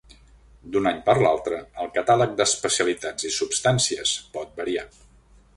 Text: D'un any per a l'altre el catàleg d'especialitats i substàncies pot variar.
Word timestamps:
D'un 0.75 0.87
any 0.91 1.01
per 1.09 1.13
a 1.19 1.23
l'altre 1.25 1.59
el 1.83 1.91
catàleg 1.99 2.33
d'especialitats 2.41 3.29
i 3.33 3.35
substàncies 3.39 4.19
pot 4.39 4.59
variar. 4.63 4.91